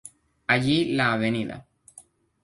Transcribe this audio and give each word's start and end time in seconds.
Allí 0.53 0.77
la 1.01 1.09
Av. 1.17 1.21